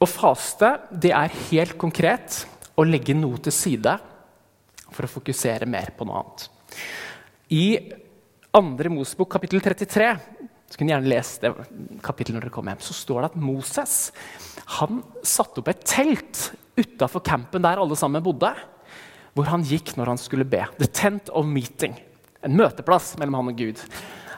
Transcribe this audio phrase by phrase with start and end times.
[0.00, 3.98] Å faste det er helt konkret å legge noe til side
[4.90, 6.46] for å fokusere mer på noe annet.
[7.52, 7.66] I
[8.56, 8.92] 2.
[8.94, 10.08] Mosebok kapittel 33
[10.70, 11.50] så kunne gjerne lese det
[12.00, 13.94] kapittelet når dere kommer hjem, så står det at Moses
[14.78, 16.46] han satte opp et telt
[16.78, 18.54] utafor campen der alle sammen bodde,
[19.34, 20.62] hvor han gikk når han skulle be.
[20.78, 21.98] The tent of meeting.
[22.40, 23.82] En møteplass mellom han og Gud.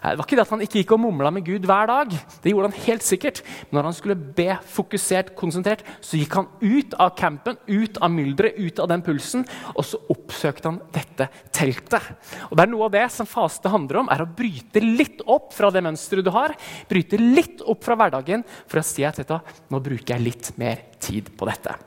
[0.02, 2.14] Det var ikke det at han ikke gikk og mumla med Gud hver dag.
[2.42, 3.38] Det gjorde han helt sikkert.
[3.68, 8.10] Men når han skulle be fokusert, konsentrert, så gikk han ut av campen, ut av
[8.10, 9.46] mylderet, ut av den pulsen,
[9.76, 12.10] og så oppsøkte han dette teltet.
[12.50, 15.52] Og det er Noe av det som faste handler om, er å bryte litt opp
[15.54, 16.56] fra det mønsteret du har.
[16.90, 19.38] Bryte litt opp fra hverdagen for å si at dette,
[19.70, 21.78] nå bruker jeg litt mer tid på dette.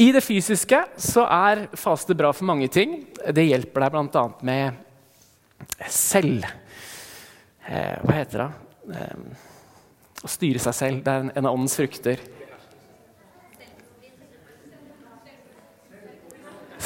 [0.00, 3.02] I det fysiske så er faste bra for mange ting.
[3.20, 4.22] Det hjelper deg bl.a.
[4.48, 4.86] med
[5.90, 6.44] selv
[7.66, 8.50] eh, Hva heter det?
[8.96, 9.16] Eh,
[10.20, 11.02] å styre seg selv.
[11.04, 12.20] Det er en, en av åndens frukter.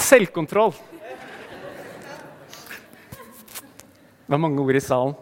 [0.04, 0.74] Selvkontroll.
[4.24, 5.16] Det var mange ord i salen.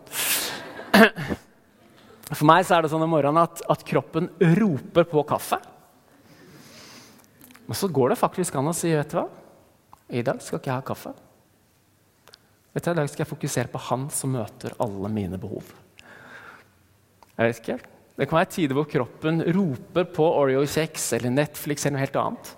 [2.32, 5.58] For meg er det sånn om morgenen at, at kroppen roper på kaffe.
[7.66, 9.26] Men så går det faktisk an å si vet du hva?
[10.12, 11.12] I dag skal ikke jeg ha kaffe.
[12.72, 15.74] Vet du, I dag skal jeg fokusere på han som møter alle mine behov.
[17.36, 17.78] Jeg vet ikke.
[18.16, 22.50] Det kan være tider hvor kroppen roper på Oreo-kjeks eller Netflix eller noe helt annet.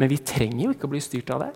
[0.00, 1.52] Men vi trenger jo ikke å bli styrt av det.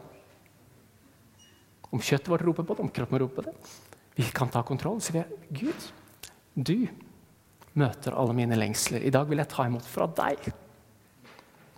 [1.89, 3.77] Om kjøttet vårt roper på det, om kroppen roper på det.
[4.19, 5.01] Vi kan ta kontroll.
[5.01, 5.89] Så vi er Gud,
[6.55, 6.89] du
[7.79, 9.05] møter alle mine lengsler.
[9.05, 10.51] I dag vil jeg ta imot fra deg.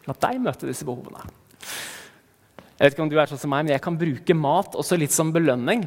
[0.08, 1.22] La deg møte disse behovene.
[2.80, 4.96] Jeg vet ikke om du er sånn som meg, men jeg kan bruke mat også
[4.96, 5.82] litt som belønning.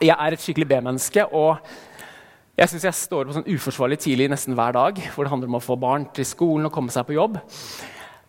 [0.00, 1.60] Jeg er et skikkelig B-menneske, og
[2.56, 4.96] jeg synes jeg står på sånn uforsvarlig tidlig nesten hver dag.
[5.12, 7.36] hvor det handler om å få barn til skolen og komme seg på jobb.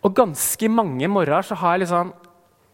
[0.03, 2.11] Og ganske mange morgener så har jeg liksom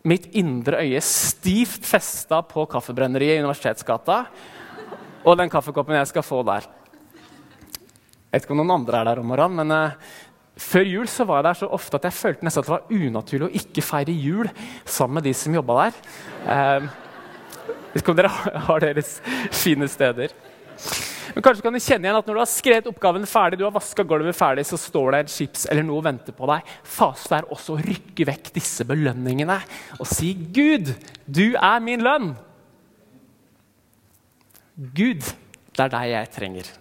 [0.10, 4.24] mitt indre øye stivt festa på kaffebrenneriet i Universitetsgata
[5.28, 6.66] og den kaffekoppen jeg skal få der.
[6.66, 10.18] Jeg vet ikke om noen andre er der om morgenen, men uh,
[10.58, 12.94] før jul så var jeg der så ofte at jeg følte nesten at det var
[12.94, 14.50] unaturlig å ikke feire jul
[14.86, 16.00] sammen med de som jobba der.
[16.48, 16.88] Jeg
[17.94, 18.32] vet ikke om dere
[18.68, 19.18] har deres
[19.56, 20.34] fine steder.
[21.36, 23.76] Men kanskje kan du kjenne igjen at Når du har skrevet oppgaven ferdig, du har
[23.76, 26.74] vaska gulvet ferdig, så står det et chips eller noe og venter på deg.
[26.88, 29.60] Fase er også å rykke vekk disse belønningene
[30.00, 30.94] og si 'Gud,
[31.26, 32.34] du er min lønn'.
[34.78, 35.22] Gud,
[35.74, 36.74] det er deg jeg trenger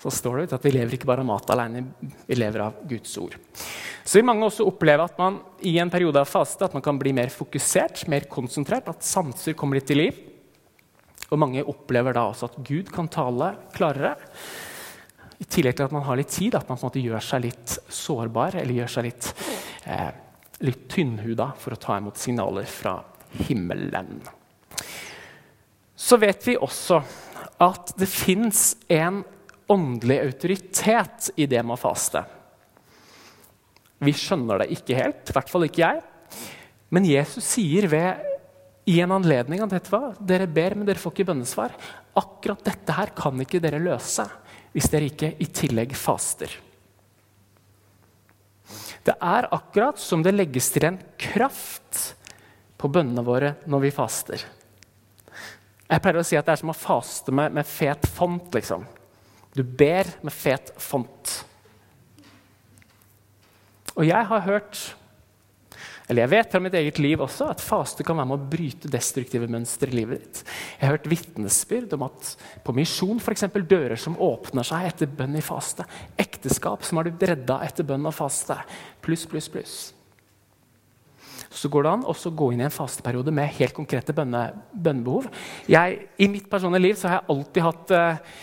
[0.00, 1.82] så står det at vi lever ikke bare av mat alene,
[2.26, 3.34] vi lever av Guds ord.
[4.00, 5.36] Så vil mange også oppleve at man
[5.68, 9.56] i en periode av faste at man kan bli mer fokusert, mer konsentrert, at sanser
[9.58, 10.22] kommer litt til liv.
[11.30, 14.16] Og mange opplever da også at Gud kan tale klarere.
[15.40, 17.44] I tillegg til at man har litt tid, at man på en måte gjør seg
[17.44, 19.28] litt sårbar eller gjør seg litt,
[19.84, 20.10] eh,
[20.64, 22.96] litt tynnhuda for å ta imot signaler fra
[23.46, 24.16] himmelen.
[25.96, 27.02] Så vet vi også
[27.60, 29.20] at det fins en
[29.70, 32.24] åndelig autoritet i det med å faste.
[34.00, 36.02] Vi skjønner det ikke helt, i hvert fall ikke jeg.
[36.90, 38.26] Men Jesus sier ved,
[38.90, 41.74] i en anledning at dette var, dere ber, men dere får ikke bønnesvar.
[42.18, 44.26] Akkurat dette her kan ikke dere løse
[44.72, 46.50] hvis dere ikke i tillegg faster.
[49.06, 52.14] Det er akkurat som det legges til en kraft
[52.80, 54.44] på bønnene våre når vi faster.
[55.90, 58.46] Jeg pleier å si at det er som å faste med, med fet font.
[58.54, 58.84] liksom.
[59.56, 61.36] Du ber med fet font.
[63.96, 64.78] Og jeg har hørt,
[66.06, 68.90] eller jeg vet fra mitt eget liv også, at faste kan være med å bryte
[68.90, 70.42] destruktive mønstre i livet ditt.
[70.78, 72.34] Jeg har hørt vitnesbyrd om at
[72.66, 73.48] på misjon f.eks.
[73.58, 75.86] dører som åpner seg etter bønn i faste.
[76.18, 78.56] Ekteskap som har blitt redda etter bønn og faste.
[79.02, 79.80] Pluss, pluss, pluss.
[81.50, 85.26] Så går det an å gå inn i en fasteperiode med helt konkrete bønne, bønnebehov.
[85.66, 88.38] Jeg, I mitt personlige liv har jeg alltid hatt uh,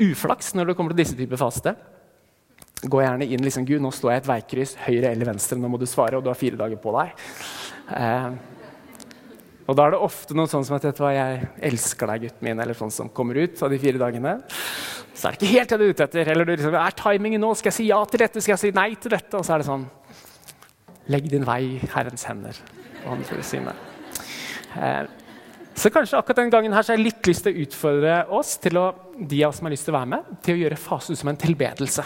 [0.00, 1.74] uflaks når det kommer til disse typer faste.
[2.78, 5.70] Gå gjerne inn liksom, Gud, nå står jeg i et veikryss, høyre eller venstre, nå
[5.70, 7.26] må du svare, og du har fire dager på deg.
[7.98, 8.28] Eh,
[9.68, 12.44] og da er det ofte noe sånn som at vet hva, 'Jeg elsker deg, gutten
[12.46, 14.38] min', eller sånn som kommer ut av de fire dagene.
[15.12, 16.28] Så er det ikke helt det du er ute etter.
[16.30, 17.54] Eller du liksom, 'Er timingen nå?
[17.54, 18.40] Skal jeg si ja til dette?
[18.40, 19.90] Skal jeg si nei til dette?' Og så er det sånn
[21.08, 22.54] Legg din vei i Herrens hender.
[23.04, 23.56] Og han får si.
[23.56, 25.06] Eh,
[25.78, 28.56] så kanskje akkurat den gangen her så har jeg litt lyst til å utfordre oss,
[28.62, 28.86] til å,
[29.18, 31.30] de av oss som har lyst til å være med, til å gjøre fasen som
[31.30, 32.04] en tilbedelse.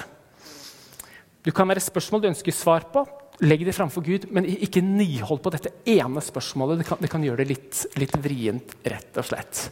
[1.42, 3.04] Du kan være spørsmål du ønsker svar på.
[3.42, 6.82] Legg det framfor Gud, men ikke nyhold på dette ene spørsmålet.
[6.82, 9.64] Det kan, det kan gjøre det litt, litt, vrient, rett og slett.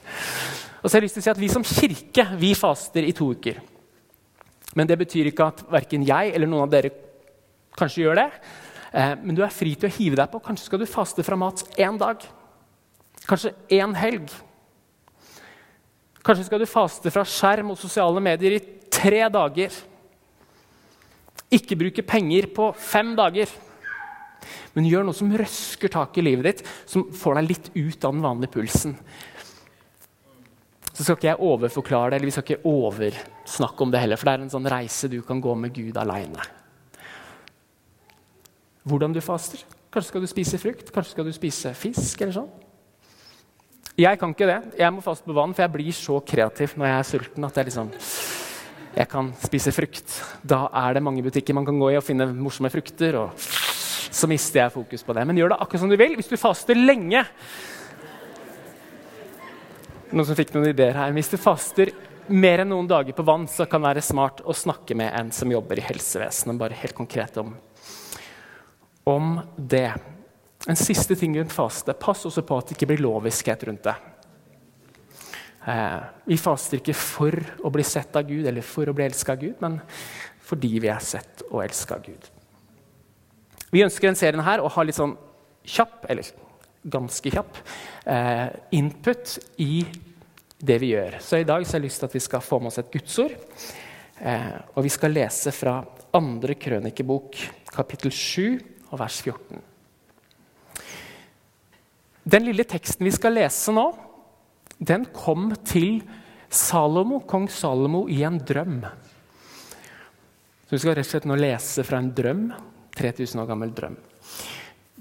[0.81, 3.15] Og så har jeg lyst til å si at Vi som kirke vi faster i
[3.15, 3.61] to uker.
[4.75, 6.91] Men det betyr ikke at verken jeg eller noen av dere
[7.79, 8.29] kanskje gjør det.
[8.91, 10.43] Eh, men du er fri til å hive deg på.
[10.43, 12.27] Kanskje skal du faste fra mat én dag.
[13.29, 14.31] Kanskje én helg.
[16.25, 18.63] Kanskje skal du faste fra skjerm og sosiale medier i
[18.93, 19.75] tre dager.
[21.51, 23.51] Ikke bruke penger på fem dager.
[24.75, 28.15] Men gjør noe som røsker tak i livet ditt, som får deg litt ut av
[28.15, 28.95] den vanlige pulsen.
[30.91, 34.29] Så skal ikke jeg overforklare det, eller vi skal ikke oversnakke om det heller, for
[34.29, 36.45] det er en sånn reise du kan gå med Gud aleine.
[38.85, 39.65] Hvordan du faster.
[39.91, 42.21] Kanskje skal du spise frukt, kanskje skal du spise fisk.
[42.21, 42.51] eller sånn.
[44.01, 44.61] Jeg kan ikke det.
[44.81, 47.45] Jeg må faste på vann, for jeg blir så kreativ når jeg er sulten.
[47.45, 47.91] at jeg liksom
[48.91, 50.15] jeg kan spise frukt.
[50.43, 53.15] Da er det mange butikker man kan gå i og finne morsomme frukter.
[53.21, 55.27] og Så mister jeg fokus på det.
[55.27, 56.17] Men gjør det akkurat som du vil.
[56.19, 57.25] Hvis du faster lenge
[60.11, 61.13] Noen som fikk noen ideer her.
[61.15, 61.93] Hvis du faster
[62.35, 65.31] mer enn noen dager på vann, så kan det være smart å snakke med en
[65.31, 66.59] som jobber i helsevesenet.
[66.59, 67.53] Bare helt konkret om,
[69.07, 69.93] om det.
[70.69, 71.95] En siste ting rundt faste.
[71.97, 73.95] Pass også på at det ikke blir loviskhet rundt det.
[75.69, 79.37] Eh, vi faster ikke for å bli sett av Gud eller for å bli elska
[79.37, 79.81] av Gud, men
[80.51, 82.29] fordi vi er sett og elska av Gud.
[83.71, 85.15] Vi ønsker denne serien her å ha litt sånn
[85.69, 86.27] kjapp, eller
[86.91, 87.61] ganske kjapp,
[88.09, 89.85] eh, input i
[90.59, 91.21] det vi gjør.
[91.21, 92.93] Så i dag så har jeg lyst til at vi skal få med oss et
[92.93, 93.37] gudsord.
[94.21, 95.79] Eh, og vi skal lese fra
[96.13, 97.37] andre krønikebok,
[97.73, 98.61] kapittel 7,
[98.91, 99.70] og vers 14.
[102.25, 103.87] Den lille teksten vi skal lese nå,
[104.81, 106.01] den kom til
[106.51, 108.81] Salomo, kong Salomo i en drøm.
[110.67, 112.51] Så Vi skal rett og slett nå lese fra en drøm.
[112.97, 113.97] 3000 år gammel drøm.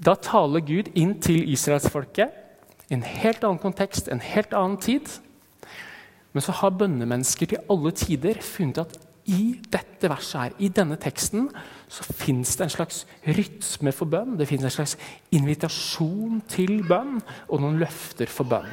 [0.00, 2.32] Da taler Gud inn til israelsfolket
[2.88, 5.10] i en helt annen kontekst, en helt annen tid.
[6.32, 8.96] Men så har bønnemennesker til alle tider funnet at
[9.28, 11.48] i dette verset her, i denne teksten
[11.90, 14.36] så fins det en slags rytme for bønn.
[14.38, 14.96] Det fins en slags
[15.34, 17.18] invitasjon til bønn
[17.48, 18.70] og noen løfter for bønn.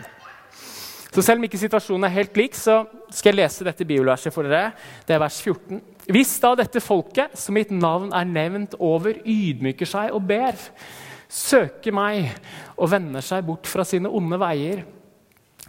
[1.12, 4.46] Så Selv om ikke situasjonen er helt lik, så skal jeg lese dette bibelverset for
[4.46, 4.76] dere.
[5.08, 5.80] Det er vers 14.
[6.14, 10.60] Hvis da dette folket, som mitt navn er nevnt over, ydmyker seg og ber,
[11.28, 12.30] søker meg
[12.78, 14.86] og vender seg bort fra sine onde veier,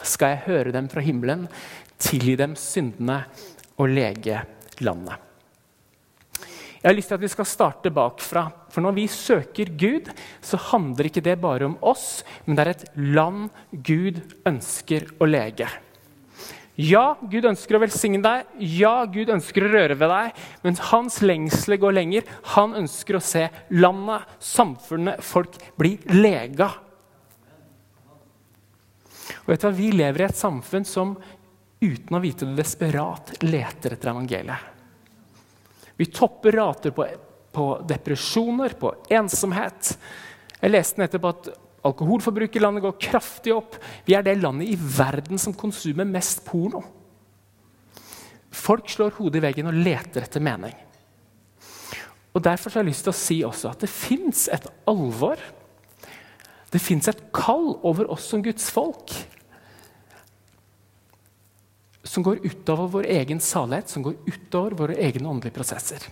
[0.05, 1.49] skal jeg høre dem fra himmelen,
[1.99, 3.23] tilgi dem syndene
[3.79, 4.45] og lege
[4.85, 5.25] landet.
[6.79, 8.45] Jeg har lyst til at vi skal starte bakfra.
[8.71, 12.71] For når vi søker Gud, så handler ikke det bare om oss, men det er
[12.77, 15.67] et land Gud ønsker å lege.
[16.79, 21.17] Ja, Gud ønsker å velsigne deg, ja, Gud ønsker å røre ved deg, men hans
[21.27, 22.29] lengsel går lenger.
[22.55, 26.71] Han ønsker å se landet, samfunnet, folk bli lega.
[29.43, 29.75] Og vet du hva?
[29.75, 31.17] Vi lever i et samfunn som
[31.81, 34.75] uten å vite det desperat leter etter evangeliet.
[35.99, 37.07] Vi topper rater på,
[37.53, 39.95] på depresjoner, på ensomhet.
[40.61, 41.49] Jeg leste nettopp at
[41.89, 43.79] alkoholforbruket i landet går kraftig opp.
[44.07, 46.85] Vi er det landet i verden som konsumer mest porno.
[48.51, 50.75] Folk slår hodet i veggen og leter etter mening.
[52.35, 55.41] Og Derfor har jeg lyst til å si også at det fins et alvor.
[56.71, 59.15] Det fins et kall over oss som Guds folk
[62.07, 66.07] som går utover vår egen salighet, som går utover våre egne åndelige prosesser.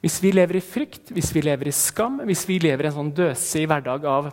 [0.00, 2.96] Hvis vi lever i frykt, hvis vi lever i skam, hvis vi lever i en
[2.96, 4.30] sånn døsig hverdag av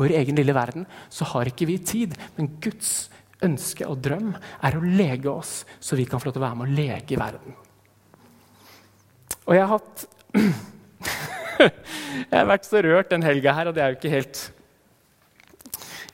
[0.00, 2.16] vår egen lille verden, så har ikke vi tid.
[2.38, 3.10] Men Guds
[3.44, 4.32] ønske og drøm
[4.64, 7.20] er å lege oss, så vi kan få lov til å være med å lege
[7.20, 7.58] verden.
[9.42, 10.06] Og jeg har hatt
[11.62, 14.40] Jeg har vært så rørt den helga her, og det er jo ikke helt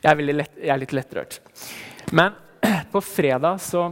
[0.03, 1.39] Jeg er, lett, jeg er litt lettrørt.
[2.13, 2.35] Men
[2.93, 3.83] på fredag så,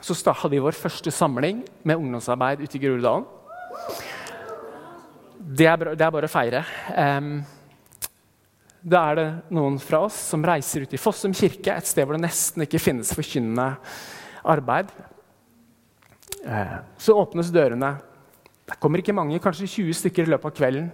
[0.00, 3.26] så hadde vi vår første samling med ungdomsarbeid ute i Groruddalen.
[5.46, 6.64] Det er, det er, bare å feire.
[6.90, 7.36] Um,
[8.82, 12.18] da er det noen fra oss som reiser ut i Fossum kirke, et sted hvor
[12.18, 13.68] det nesten ikke finnes forkynnende
[14.46, 14.90] arbeid.
[16.42, 17.94] Uh, så åpnes dørene.
[18.66, 20.90] Det kommer ikke mange, kanskje 20 stykker i løpet av kvelden.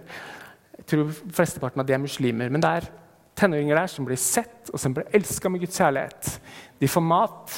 [0.77, 2.53] Jeg tror flesteparten av de er muslimer.
[2.53, 2.91] Men det er
[3.37, 6.33] tenåringer der som blir sett og som blir elska med Guds kjærlighet.
[6.79, 7.55] De får mat.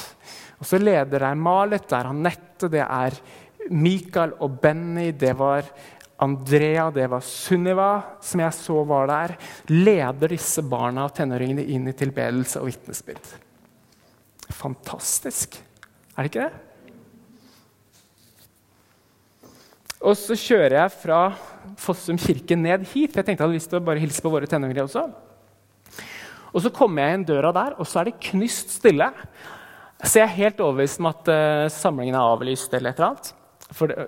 [0.56, 3.18] Og så leder der Malet, det er Anette, det er
[3.70, 5.66] Mikael og Benny, det var
[6.22, 7.90] Andrea, det var Sunniva,
[8.24, 9.34] som jeg så var der.
[9.68, 13.34] Leder disse barna og tenåringene inn i tilbedelse og vitnesbyrd.
[14.56, 15.58] Fantastisk.
[16.16, 16.62] Er det ikke det?
[20.06, 21.20] Og så kjører jeg fra
[21.80, 23.16] Fossum kirke ned hit.
[23.16, 25.08] Jeg tenkte jeg hadde lyst til å bare hilse på våre tenåringer også.
[26.56, 29.10] Og Så kommer jeg inn døra der, og så er det knyst stille.
[30.00, 33.28] Så jeg er helt overbevist om at uh, samlingen er avlyst eller et eller annet.
[33.76, 34.06] For det,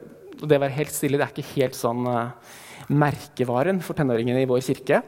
[0.49, 1.21] det var helt stille.
[1.21, 2.57] Det er ikke helt sånn uh,
[2.89, 5.03] merkevaren for tenåringene i vår kirke.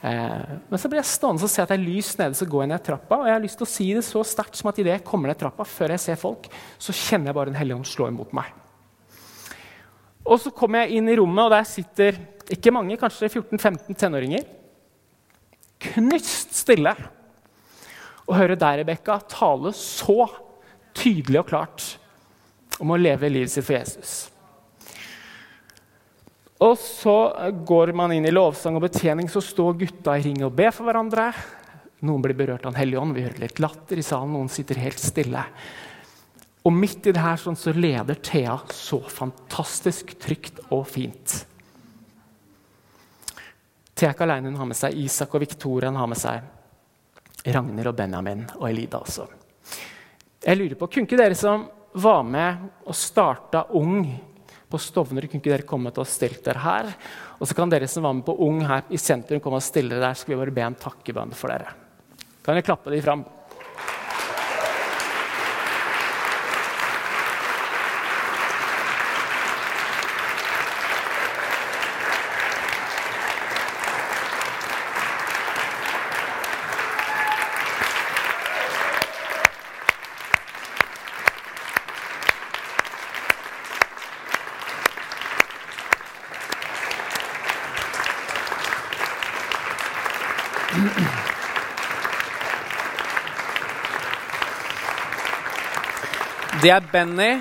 [0.00, 2.66] Uh, men så blir jeg stående og se at det er lys nede, så går
[2.66, 3.20] jeg ned trappa.
[3.20, 5.30] Og jeg har lyst til å si det så sterkt som at idet jeg kommer
[5.30, 6.50] ned trappa, før jeg ser folk,
[6.82, 8.50] så kjenner jeg bare Den hellige ånd slå imot meg.
[10.26, 12.18] Og så kommer jeg inn i rommet, og der sitter
[12.50, 14.56] ikke mange, kanskje 14-15 tenåringer.
[15.80, 16.92] Knust stille
[18.30, 20.26] å høre deg, Rebekka, tale så
[20.96, 21.86] tydelig og klart
[22.80, 24.12] om å leve livet sitt for Jesus.
[26.60, 27.16] Og så
[27.66, 30.88] går man inn i lovsang og betjening, så står gutta i ring og ber for
[30.88, 31.30] hverandre.
[32.04, 34.80] Noen blir berørt av Den hellige ånd, vi hører litt latter i salen, noen sitter
[34.80, 35.44] helt stille.
[36.68, 41.40] Og midt i det her sånn, så leder Thea så fantastisk trygt og fint.
[44.00, 45.90] Thea er ikke alene, hun har med seg Isak og Victoria.
[45.90, 49.26] Hun har med seg Ragnhild og Benjamin og Elida også.
[50.40, 51.66] Jeg lurer på, Kunne ikke dere som
[52.00, 54.06] var med og starta Ung
[54.70, 56.88] på Stovner, kunne ikke dere til å stille dere her?
[57.40, 59.92] Og så kan dere som var med på Ung her i sentrum, komme og stille
[59.92, 60.16] dere der.
[60.16, 61.74] Skal vi bare be en takkebønn for dere.
[62.40, 63.26] Kan dere klappe de fram?
[96.62, 97.40] Det er Benny,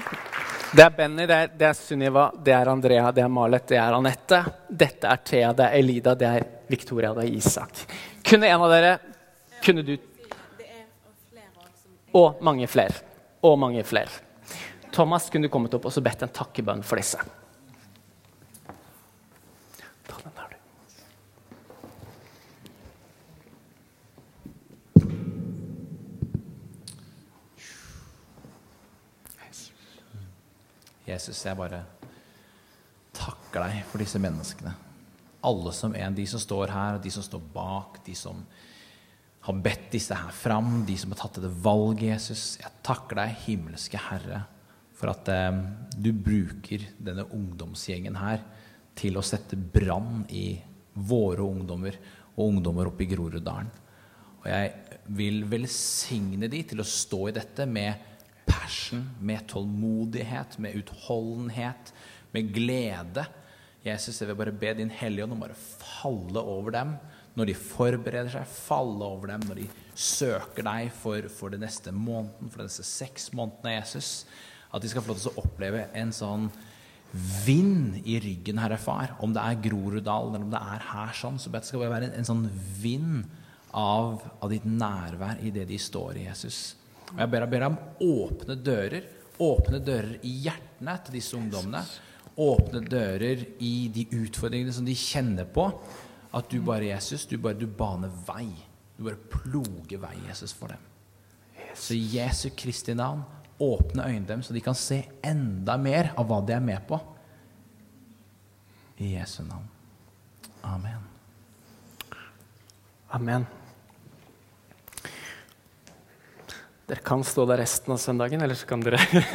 [0.72, 3.76] det er Benny, det er, det er Sunniva, det er Andrea, det er Malet, det
[3.76, 4.38] er Anette.
[4.70, 7.82] Dette er Thea, det er Elida, det er Victoria, det er Isak.
[8.24, 8.94] Kunne en av dere
[9.66, 9.98] Kunne du
[12.16, 12.96] Og mange flere.
[13.44, 14.10] Og mange flere.
[14.96, 17.20] Thomas, kunne du kommet opp og bedt en takkebønn for disse?
[31.20, 31.84] Jesus, jeg bare
[33.16, 34.72] takker deg for disse menneskene.
[35.44, 36.16] Alle som en.
[36.16, 38.40] De som står her, de som står bak, de som
[39.44, 42.46] har bedt disse her fram, de som har tatt det valget, Jesus.
[42.62, 44.44] Jeg takker deg, himmelske Herre,
[44.96, 45.62] for at eh,
[45.96, 48.44] du bruker denne ungdomsgjengen her
[49.00, 50.60] til å sette brann i
[51.08, 51.96] våre ungdommer
[52.36, 53.72] og ungdommer oppe i Groruddalen.
[54.40, 58.08] Og jeg vil velsigne de til å stå i dette med
[58.50, 61.94] passion, med tålmodighet, med utholdenhet,
[62.34, 63.26] med glede.
[63.86, 66.98] Jesus, jeg vil bare be Din Hellige Ånd om bare falle over dem
[67.38, 71.94] når de forbereder seg, falle over dem når de søker deg for, for den neste
[71.96, 74.26] måneden, for disse seks månedene, Jesus.
[74.74, 76.50] At de skal få lov til å oppleve en sånn
[77.46, 79.16] vind i ryggen, Herre Far.
[79.24, 82.10] Om det er Groruddalen eller om det er her sånn, så det skal bare være
[82.12, 82.44] en, en sånn
[82.82, 83.24] vind
[83.78, 86.79] av, av ditt nærvær i det de står i, Jesus.
[87.14, 89.08] Og jeg ber deg om åpne dører.
[89.40, 91.82] Åpne dører i hjertene til disse ungdommene.
[92.40, 95.70] Åpne dører i de utfordringene som de kjenner på.
[96.36, 98.48] At du bare, Jesus, du bare du baner vei.
[98.98, 100.86] Du bare ploger vei, Jesus, for dem.
[101.74, 103.24] Så i Jesu Kristi navn,
[103.60, 107.00] åpne øynene dem, så de kan se enda mer av hva de er med på.
[109.00, 109.68] I Jesu navn.
[110.68, 111.08] Amen.
[113.16, 113.48] Amen.
[116.90, 119.26] Dere kan stå der resten av søndagen, eller så kan dere Jeg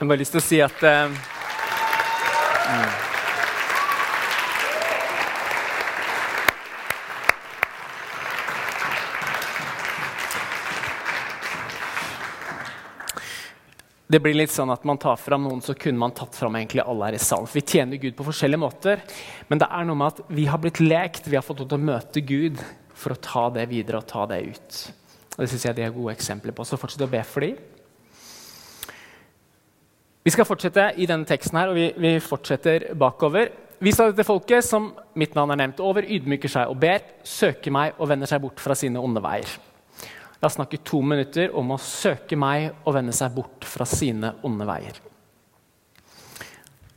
[0.00, 1.12] har bare lyst til å si at uh,
[14.10, 16.82] Det blir litt sånn at Man tar fram noen, så kunne man tatt fram egentlig
[16.82, 17.46] alle her i salen.
[17.46, 19.06] For vi tjener Gud på forskjellige måter.
[19.46, 21.78] Men det er noe med at vi har blitt lekt, vi har fått lov til
[21.78, 22.58] å møte Gud
[22.98, 24.82] for å ta det videre og ta det ut.
[25.36, 26.64] Og Det synes jeg de er gode eksempler på.
[26.64, 27.56] Så fortsett å be for dem.
[30.22, 33.50] Vi skal fortsette i denne teksten her, og vi, vi fortsetter bakover.
[33.82, 37.74] Vi sa dette folket, som mitt navn er nevnt over, ydmyker seg og ber, søker
[37.74, 39.56] meg og vender seg bort fra sine onde veier.
[40.42, 44.36] Jeg har snakket to minutter om å søke meg og vende seg bort fra sine
[44.46, 45.00] onde veier.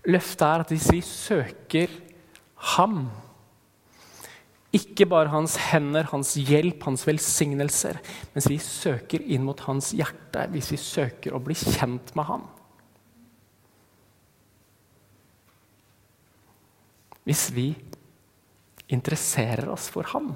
[0.06, 1.94] Løftet er at hvis vi søker
[2.76, 3.08] ham
[4.76, 8.00] ikke bare hans hender, hans hjelp, hans velsignelser,
[8.36, 12.46] mens vi søker inn mot hans hjerte, hvis vi søker å bli kjent med ham.
[17.26, 17.70] Hvis vi
[18.92, 20.36] interesserer oss for ham.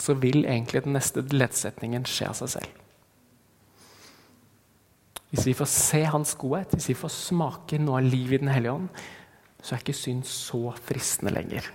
[0.00, 2.78] så vil egentlig den neste leddsetningen skje av seg selv.
[5.28, 8.48] Hvis vi får se Hans godhet, hvis vi får smake noe av livet i Den
[8.54, 8.88] hellige ånd,
[9.60, 11.68] så er ikke synd så fristende lenger.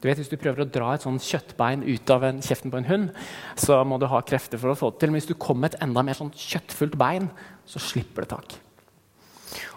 [0.00, 2.80] Du vet, Hvis du prøver å dra et sånn kjøttbein ut av en, kjeften på
[2.80, 3.10] en hund,
[3.54, 5.12] så må du ha krefter for å få det til.
[5.12, 7.28] Men hvis du kommer med et enda mer sånn kjøttfullt bein,
[7.68, 8.56] så slipper det tak.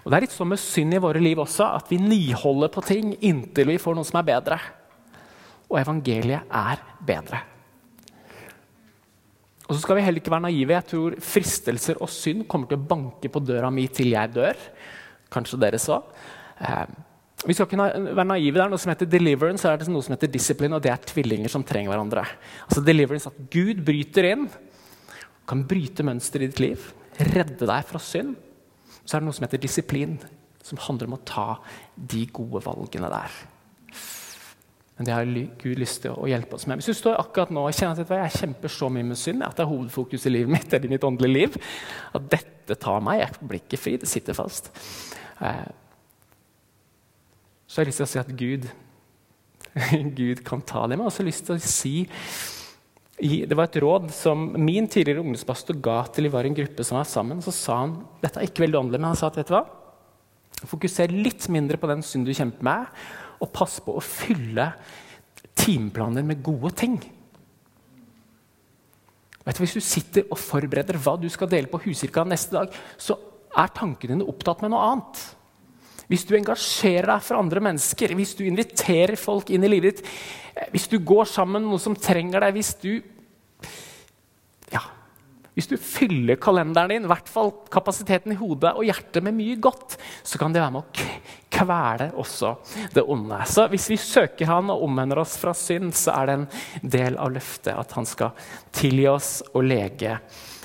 [0.04, 2.84] Og Det er litt sånn med synd i våre liv også, at vi niholder på
[2.88, 4.60] ting inntil vi får noe som er bedre.
[5.68, 7.44] Og evangeliet er bedre.
[9.64, 10.76] Og så skal vi heller ikke være naive.
[10.76, 14.60] Jeg tror fristelser og synd kommer til å banke på døra mi til jeg dør.
[15.34, 16.02] Kanskje dere så.
[17.44, 18.56] Vi skal ikke være naive.
[18.56, 20.94] Det er noe som heter deliverance, og det er noe som heter discipline, og det
[20.94, 22.24] er tvillinger som trenger hverandre.
[22.68, 24.48] Altså deliverance At Gud bryter inn,
[25.50, 26.86] kan bryte mønster i ditt liv,
[27.20, 28.38] redde deg fra synd.
[29.04, 30.16] Så er det noe som heter disiplin,
[30.64, 31.48] som handler om å ta
[32.00, 33.42] de gode valgene der.
[34.94, 35.28] Men det har
[35.60, 36.80] Gud lyst til å hjelpe oss med.
[36.80, 39.58] Hvis du står akkurat nå og kjenner at jeg kjemper så mye med synd, at
[39.58, 41.58] det er hovedfokus i livet mitt, eller i mitt åndelige liv,
[42.14, 44.70] at dette tar meg, jeg blir ikke fri, det sitter fast,
[45.42, 45.66] eh,
[47.68, 48.68] så har jeg lyst til å si at Gud,
[50.20, 51.06] Gud kan ta det med.
[51.06, 51.96] Jeg har også lyst til å si
[53.24, 56.98] det var et råd som min tidligere ungdomspastor ga til vi var en gruppe som
[56.98, 57.44] var sammen.
[57.46, 59.64] Så sa han dette er ikke veldig åndelig, men han sa at vet du hva?
[60.68, 63.04] Fokuser litt mindre på den synd du kjemper med,
[63.44, 64.72] og pass på å fylle
[65.60, 66.98] timeplanen din med gode ting.
[69.44, 72.76] Vet du, hvis du sitter og forbereder hva du skal dele på huskirka neste dag,
[72.98, 73.18] så
[73.54, 75.24] er tankene dine opptatt med noe annet.
[76.12, 80.14] Hvis du engasjerer deg for andre mennesker, hvis du inviterer folk inn i livet ditt,
[80.74, 82.94] hvis du går sammen med noen som trenger deg, hvis du
[85.54, 89.60] hvis du fyller kalenderen din, i hvert fall kapasiteten i hodet og hjertet, med mye
[89.62, 91.10] godt, så kan det være med å
[91.54, 92.56] kvele også
[92.96, 93.38] det onde.
[93.50, 96.48] Så hvis vi søker Han og omvender oss fra synd, så er det en
[96.96, 98.34] del av løftet at Han skal
[98.74, 100.18] tilgi oss og lege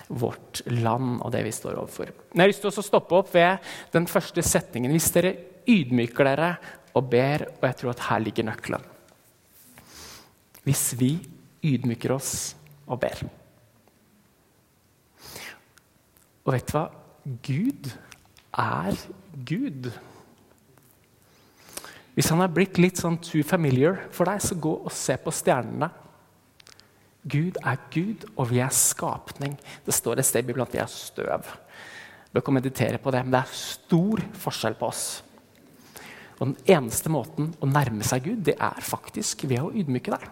[0.08, 2.12] vårt land og det vi står overfor.
[2.32, 4.92] Men Jeg har lyst til å stoppe opp ved den første setningen.
[4.94, 5.34] Hvis dere
[5.68, 6.52] ydmyker dere
[6.96, 8.86] og ber, og jeg tror at her ligger nøkkelen.
[10.64, 11.12] Hvis vi
[11.64, 12.32] ydmyker oss
[12.88, 13.22] og ber.
[16.44, 16.86] Og vet du hva?
[17.44, 17.90] Gud
[18.56, 18.96] er
[19.44, 19.90] Gud.
[22.16, 25.32] Hvis han er blitt litt sånn too familiar for deg, så gå og se på
[25.34, 25.90] stjernene.
[27.26, 29.56] Gud er Gud, og vi er skapning.
[29.84, 31.48] Det står et sted i Bibelen vi er støv.
[32.32, 35.06] Bør ikke meditere på det, men det er stor forskjell på oss.
[36.38, 40.28] Og Den eneste måten å nærme seg Gud, det er faktisk ved å ydmyke deg.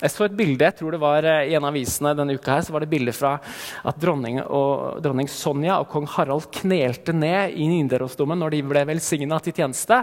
[0.00, 2.54] Jeg så et bilde jeg tror det var eh, i en av avisene denne uka
[2.54, 7.12] her, så var det bilde fra at dronning, og, dronning Sonja og kong Harald knelte
[7.12, 10.00] ned i Nidarosdomen når de ble velsigna til tjeneste.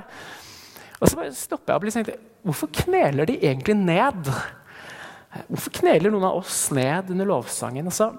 [1.00, 4.30] Og så stopper jeg opp og tenkte hvorfor kneler de egentlig ned?
[5.48, 7.90] Hvorfor kneler noen av oss ned under lovsangen?
[7.90, 8.12] Altså,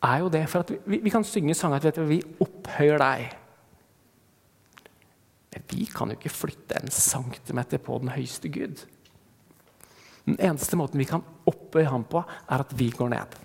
[0.00, 3.36] er jo det for at vi, vi kan synge sanger at vi opphøyer deg.
[5.50, 8.84] Men vi kan jo ikke flytte en centimeter på den høyeste Gud.
[10.26, 13.38] Den eneste måten vi kan opphøye ham på, er at vi går ned.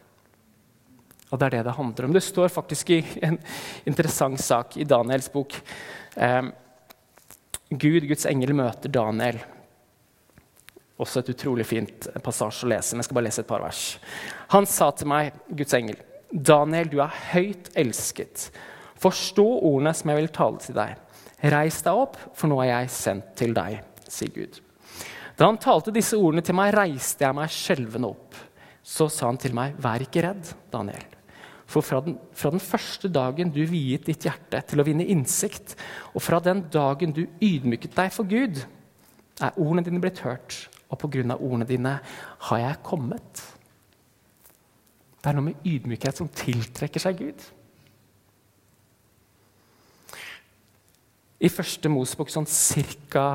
[1.32, 2.13] Og Det er det det handler om.
[2.13, 3.39] Det står faktisk i en
[3.86, 5.56] interessant sak i Daniels bok.
[6.15, 6.43] Eh,
[7.69, 9.41] Gud, Guds engel, møter Daniel.
[11.01, 12.93] Også et utrolig fint passasje å lese.
[12.93, 13.97] men jeg skal bare lese et par vers.
[14.53, 15.97] Han sa til meg, Guds engel,
[16.31, 18.49] Daniel, du er høyt elsket.
[19.03, 20.95] Forstå ordene som jeg vil tale til deg.
[21.51, 24.62] Reis deg opp, for nå er jeg sendt til deg, sier Gud.
[25.36, 28.39] Da han talte disse ordene til meg, reiste jeg meg skjelvende opp.
[28.86, 31.03] Så sa han til meg, vær ikke redd, Daniel.
[31.65, 35.73] For fra den, fra den, første dagen du viet ditt hjerte til å vinne innsikt,
[36.13, 38.62] og fra den dagen du ydmyket deg for Gud,
[39.41, 41.97] er ordene dine blitt hørt, og på grunn av ordene dine
[42.47, 43.43] har jeg kommet.
[45.19, 47.45] Det er noe med ydmykhet som tiltrekker seg Gud.
[51.45, 53.25] I første Mosebok sånn ca.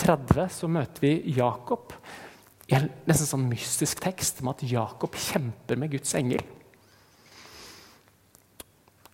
[0.00, 1.92] 30 eh, så møter vi Jakob
[2.70, 6.42] i en nesten sånn mystisk tekst om at Jakob kjemper med Guds engel.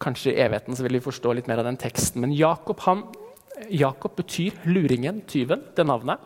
[0.01, 2.23] Kanskje i evigheten så vil vi forstå litt mer av den teksten.
[2.23, 3.03] Men Jakob, han,
[3.69, 6.23] Jakob betyr luringen, tyven, det navnet.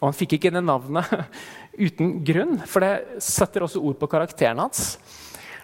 [0.00, 1.10] Og han fikk ikke det navnet
[1.86, 4.96] uten grunn, for det setter også ord på karakteren hans.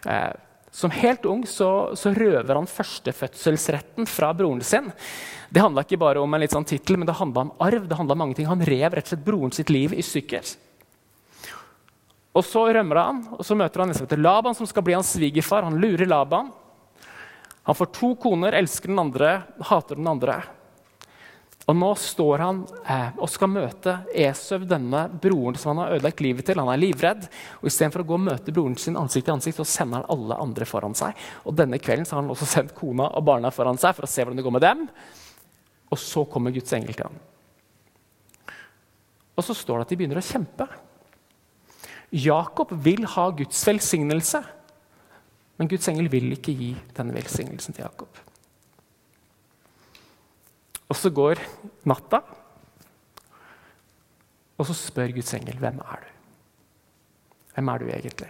[0.06, 0.30] Eh,
[0.70, 4.90] som helt ung så, så røver han førstefødselsretten fra broren sin.
[5.48, 7.88] Det handla ikke bare om en litt sånn tittel, men det handla om arv.
[7.88, 8.46] det om mange ting.
[8.46, 10.54] Han rev rett og slett broren sitt liv i stykker.
[12.36, 15.64] Og Så rømmer han, og så møter han etter Laban, som skal bli hans svigerfar.
[15.66, 16.52] Han lurer Laban.
[17.66, 20.42] Han får to koner, elsker den andre, hater den andre.
[21.68, 26.22] Og nå står han eh, og skal møte Esøv, denne broren som han har ødelagt
[26.24, 26.60] livet til.
[26.62, 27.26] Han er livredd.
[27.60, 30.38] og Istedenfor å gå og møte broren sin ansikt til ansikt, så sender han alle
[30.40, 31.18] andre foran seg.
[31.44, 34.24] Og Denne kvelden har han også sendt kona og barna foran seg for å se
[34.24, 34.86] hvordan det går med dem.
[35.92, 37.20] Og så kommer Guds engel til ham.
[39.36, 40.66] Og så står det at de begynner å kjempe.
[42.16, 44.40] Jakob vil ha Guds velsignelse,
[45.60, 48.24] men Guds engel vil ikke gi denne velsignelsen til Jakob.
[50.88, 51.40] Og så går
[51.88, 52.22] natta,
[54.58, 56.14] og så spør Guds engel hvem er du
[57.58, 58.28] Hvem er du egentlig?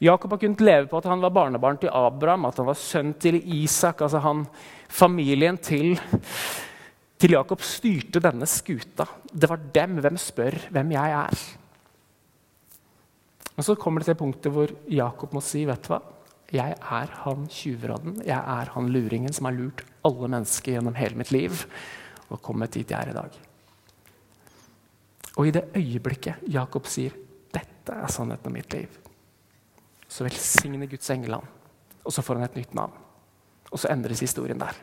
[0.00, 3.14] Jakob har kunnet leve på at han var barnebarn til Abraham, at han var sønn
[3.20, 4.00] til Isak.
[4.00, 4.46] altså han,
[4.88, 5.98] Familien til,
[7.20, 9.04] til Jakob styrte denne skuta.
[9.32, 10.00] Det var dem.
[10.00, 11.44] Hvem spør hvem jeg er?
[13.56, 16.00] Og så kommer det til punktet hvor Jakob må si vet du hva?
[16.54, 21.18] Jeg er han tjuvradden, jeg er han luringen som har lurt alle mennesker gjennom hele
[21.18, 21.64] mitt liv
[22.30, 23.38] og kommet dit jeg er i dag.
[25.36, 27.12] Og i det øyeblikket Jakob sier
[27.52, 28.98] 'Dette er sannheten om mitt liv',
[30.08, 31.46] så velsigner Guds engel ham,
[32.04, 32.92] og så får han et nytt navn.
[33.72, 34.74] Og så endres historien der.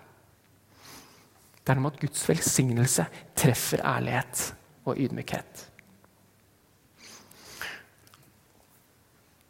[1.64, 5.70] Det er noe med at Guds velsignelse treffer ærlighet og ydmykhet.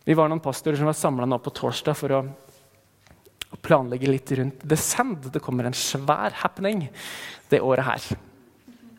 [0.04, 2.24] Vi var noen pastorer som var samla nå på torsdag for å
[3.64, 5.30] planlegge litt rundt Descend.
[5.32, 6.90] Det kommer en svær happening
[7.48, 8.08] det året her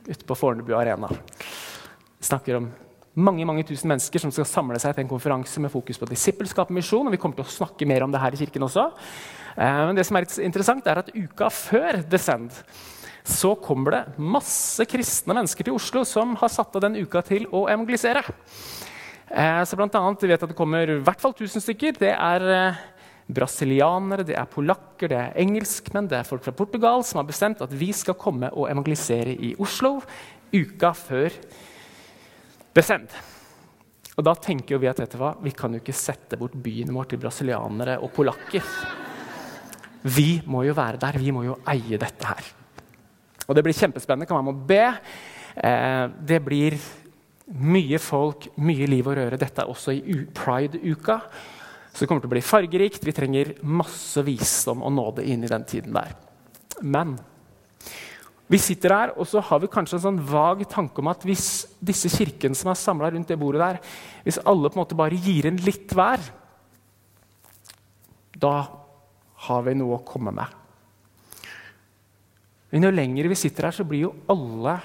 [0.07, 1.11] ute på Fornebu Arena.
[1.13, 2.71] Vi snakker om
[3.21, 6.73] mange mange tusen mennesker som skal samle seg til en konferanse med fokus på disippelskap
[6.73, 7.13] og misjon.
[7.13, 8.87] Vi kommer til å snakke mer om det her i kirken også.
[9.59, 12.57] Eh, men det som er litt interessant er at Uka før Descend
[13.29, 17.47] så kommer det masse kristne mennesker til Oslo som har satt av den uka til
[17.53, 18.25] å evangelisere.
[19.35, 21.97] Eh, så blant annet, vi vet at Det kommer i hvert fall 1000 stykker.
[21.99, 22.83] Det er eh,
[23.27, 27.63] brasilianere, det er polakker, det er engelskmenn, det er folk fra Portugal som har bestemt
[27.65, 29.97] at vi skal komme og evangelisere i Oslo
[30.55, 31.35] uka før
[32.75, 33.11] Descend.
[34.15, 37.23] Og da tenker vi at hva, vi kan jo ikke sette bort byen vår til
[37.23, 38.63] brasilianere og polakker.
[40.05, 42.51] Vi må jo være der, vi må jo eie dette her.
[43.49, 44.29] Og det blir kjempespennende.
[44.29, 44.85] Kan være med å be.
[45.55, 46.79] Eh, det blir
[47.53, 49.39] mye folk, mye liv og røre.
[49.41, 51.19] Dette er også i pride-uka.
[51.93, 53.05] Så det kommer til å bli fargerikt.
[53.07, 56.17] Vi trenger masse visdom og nåde inn i den tiden der.
[56.83, 57.15] Men
[58.51, 61.67] vi sitter her, og så har vi kanskje en sånn vag tanke om at hvis
[61.81, 63.79] disse kirkene som er samla rundt det bordet der,
[64.27, 66.21] hvis alle på en måte bare gir en litt hver,
[68.37, 68.57] da
[69.47, 70.61] har vi noe å komme med.
[72.75, 74.77] Men jo lenger vi sitter her, så blir jo alle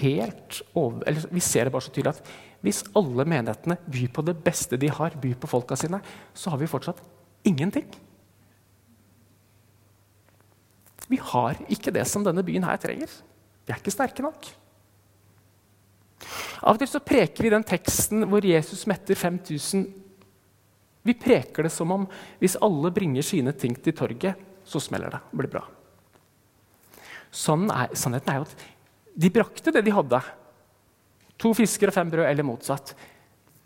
[0.00, 2.34] helt over, eller Vi ser det bare så tydelig at
[2.64, 6.00] hvis alle menighetene byr på det beste de har, byr på folka sine,
[6.34, 7.02] så har vi fortsatt
[7.46, 7.86] ingenting.
[11.06, 13.10] Vi har ikke det som denne byen her trenger.
[13.66, 14.48] Vi er ikke sterke nok.
[16.64, 19.86] Av og til så preker vi den teksten hvor Jesus metter 5000.
[21.06, 22.06] Vi preker det som om
[22.40, 24.34] hvis alle bringer sine ting til torget,
[24.66, 25.20] så smeller det.
[25.30, 25.62] og blir bra.
[27.30, 28.64] Sånn er, sannheten er jo at
[29.16, 30.20] de brakte det de hadde.
[31.40, 32.94] To fisker og fem brød, eller motsatt.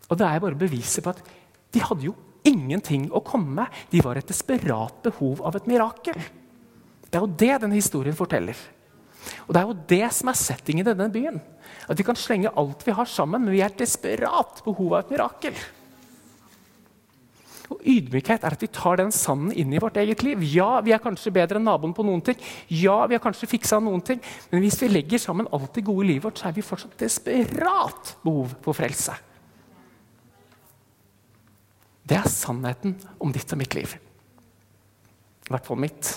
[0.09, 1.23] Og Det er bare beviset på at
[1.71, 2.15] de hadde jo
[2.47, 3.81] ingenting å komme med.
[3.91, 6.17] De var et desperat behov av et mirakel.
[7.11, 8.55] Det er jo det denne historien forteller.
[9.47, 11.39] Og Det er jo det som er settingen i denne byen.
[11.87, 15.03] At vi kan slenge alt vi har sammen, men vi er et desperat behov av
[15.03, 15.55] et mirakel.
[17.71, 20.43] Og Ydmykhet er at vi tar den sanden inn i vårt eget liv.
[20.51, 22.39] Ja, vi er kanskje bedre enn naboen på noen ting.
[22.67, 24.19] Ja, vi har kanskje fiksa noen ting.
[24.51, 26.99] Men hvis vi legger sammen alt det gode i livet vårt, så er vi fortsatt
[26.99, 29.15] desperat behov for frelse.
[32.11, 33.95] Det er sannheten om ditt og mitt liv.
[35.47, 36.15] I hvert fall mitt.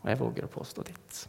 [0.00, 1.26] Og jeg våger å påstå ditt.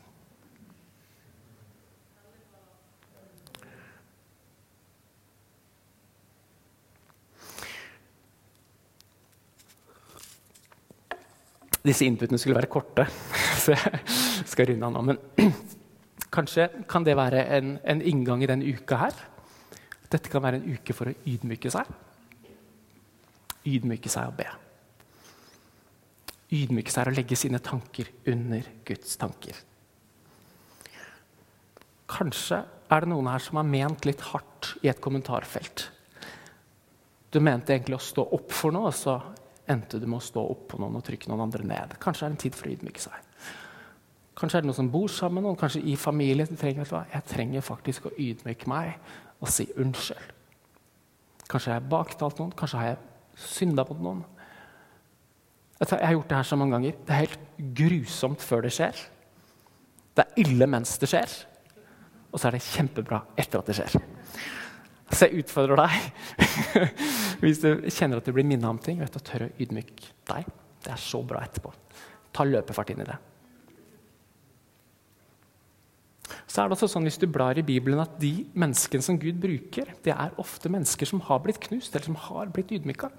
[11.86, 13.06] Disse inputene skulle være korte,
[13.64, 15.04] så jeg skal runde av nå.
[15.12, 15.54] Men
[16.36, 19.24] kanskje kan det være en, en, inngang i denne uka her.
[20.08, 21.90] Dette kan være en uke for å ydmyke seg.
[23.68, 24.48] Ydmyke seg og be.
[26.58, 29.58] Ydmyke seg og legge sine tanker under Guds tanker.
[32.08, 35.90] Kanskje er det noen her som har ment litt hardt i et kommentarfelt.
[37.32, 39.18] Du mente egentlig å stå opp for noe, og så
[39.72, 41.98] endte du med å stå opp på noen og trykke noen andre ned.
[42.02, 43.26] Kanskje er det en tid for å ydmyke seg.
[44.38, 46.60] Kanskje er det noen som bor sammen, med noen kanskje i familien.
[46.60, 48.96] Trenger, jeg trenger faktisk å ydmyke meg
[49.42, 50.34] og si unnskyld.
[51.48, 53.00] Kanskje har jeg baktalt noen, kanskje har jeg
[53.48, 54.26] synda mot noen.
[55.78, 56.98] Jeg har gjort det her så mange ganger.
[57.06, 59.02] Det er helt grusomt før det skjer.
[60.18, 61.36] Det er ille mens det skjer.
[62.32, 63.98] Og så er det kjempebra etter at det skjer.
[65.08, 66.44] Så jeg utfordrer deg.
[67.44, 70.50] Hvis du kjenner at du blir minnet om ting, vet du, tør å ydmyke deg.
[70.84, 71.72] Det er så bra etterpå.
[72.36, 73.18] Ta løpefart inn i det.
[76.48, 79.40] Så er det også sånn Hvis du blar i Bibelen, at de menneskene som Gud
[79.42, 83.12] bruker, det er ofte mennesker som har blitt knust, eller som har blitt ydmyka.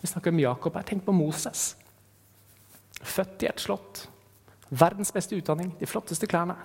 [0.00, 0.86] Vi snakker om Jakob her.
[0.86, 1.74] Tenk på Moses.
[3.02, 4.06] Født i et slott.
[4.70, 6.56] Verdens beste utdanning, de flotteste klærne.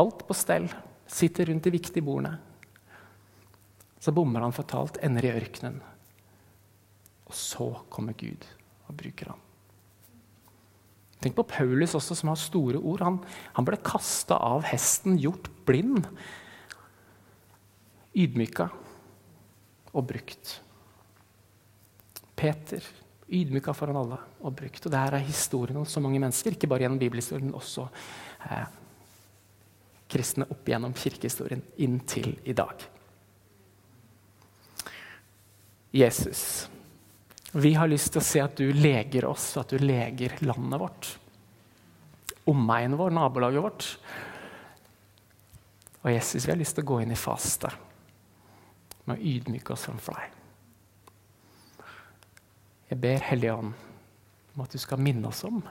[0.00, 0.70] Alt på stell.
[1.12, 2.38] Sitter rundt de viktige bordene.
[4.02, 5.78] Så bommer han fatalt, ender i ørkenen.
[7.28, 8.46] Og så kommer Gud
[8.88, 9.42] og bruker ham.
[11.22, 13.04] Tenk på Paulus også, som har store ord.
[13.06, 13.20] Han,
[13.54, 16.08] han ble kasta av hesten, gjort blind.
[18.18, 18.66] Ydmyka
[19.92, 20.56] og brukt.
[22.36, 22.82] Peter,
[23.30, 24.82] ydmyka foran alle og brukt.
[24.82, 27.86] Og det her er historien om så mange mennesker, ikke bare gjennom bibelhistorien, men også
[28.48, 28.66] eh,
[30.12, 32.84] kristne opp gjennom kirkehistorien inntil i dag.
[35.92, 36.68] Jesus.
[37.52, 40.80] Vi har lyst til å se at du leger oss, og at du leger landet
[40.80, 41.10] vårt.
[42.48, 43.88] Omegnen vår, nabolaget vårt.
[46.02, 47.70] Og Jesus, vi har lyst til å gå inn i faste
[49.04, 50.38] med å ydmyke oss framfor deg.
[52.92, 53.86] Jeg ber Hellige Ånd
[54.52, 55.62] om at du skal minne oss om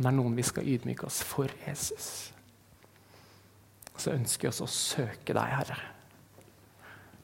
[0.00, 2.30] om det er noen vi skal ydmyke oss for Jesus.
[4.00, 5.78] Så ønsker vi oss å søke deg, Herre.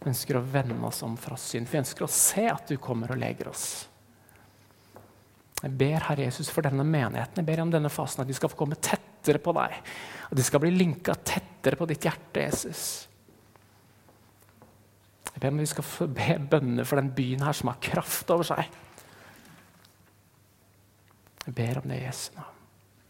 [0.02, 1.70] Vi ønsker å vende oss om fra synd.
[1.70, 3.66] Vi ønsker å se at du kommer og leger oss.
[5.62, 8.50] Jeg ber Herre Jesus for denne menigheten Jeg ber om denne fasen at de skal
[8.52, 9.78] få komme tettere på deg.
[10.28, 12.82] At de skal bli linka tettere på ditt hjerte, Jesus.
[15.32, 18.30] Jeg ber om vi skal få be bønner for den byen her som har kraft
[18.32, 18.68] over seg.
[21.46, 22.55] Jeg ber om det i Jesu navn.